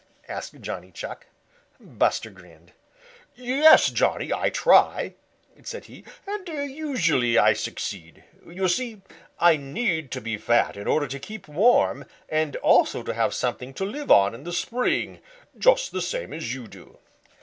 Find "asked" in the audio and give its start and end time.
0.27-0.59